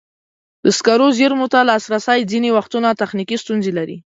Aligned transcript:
د 0.63 0.65
سکرو 0.77 1.07
زېرمو 1.17 1.47
ته 1.53 1.59
لاسرسی 1.69 2.19
ځینې 2.31 2.49
وختونه 2.57 2.97
تخنیکي 3.01 3.37
ستونزې 3.43 3.71
لري. 3.77 3.97